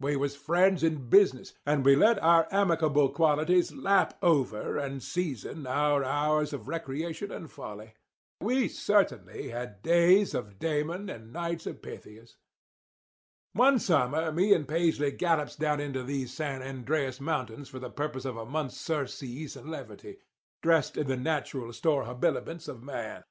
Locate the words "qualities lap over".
3.10-4.78